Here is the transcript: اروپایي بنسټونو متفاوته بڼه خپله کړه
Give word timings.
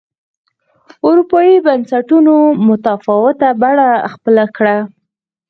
اروپایي 1.07 1.55
بنسټونو 1.65 2.35
متفاوته 2.67 3.49
بڼه 3.61 3.89
خپله 4.13 4.43
کړه 4.57 4.77